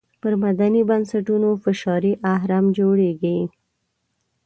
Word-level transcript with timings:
پر 0.21 0.33
مدني 0.43 0.81
بنسټونو 0.89 1.49
فشاري 1.63 2.13
اهرم 2.33 2.65
جوړېږي. 2.77 3.37